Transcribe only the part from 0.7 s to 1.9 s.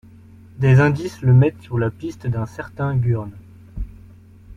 indices le mettent sur